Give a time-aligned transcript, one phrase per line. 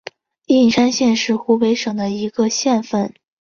[0.47, 3.13] 应山县是湖北省的一个县份。